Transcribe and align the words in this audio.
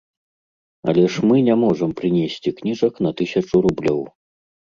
Але 0.93 1.03
ж 1.15 1.23
мы 1.31 1.37
не 1.49 1.57
можам 1.63 1.93
прынесці 1.99 2.49
кніжак 2.61 2.93
на 3.09 3.13
тысячу 3.21 3.55
рублёў. 3.69 4.01